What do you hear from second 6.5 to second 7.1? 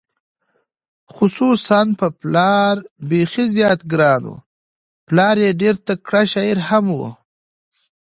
هم و،